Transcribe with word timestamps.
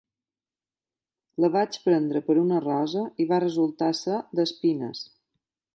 La 1.45 1.51
vaig 1.55 1.77
prendre 1.83 2.23
per 2.31 2.37
una 2.47 2.63
rosa 2.67 3.07
i 3.25 3.29
va 3.35 3.43
resultar 3.47 3.95
ser 4.03 4.21
d'espines. 4.41 5.07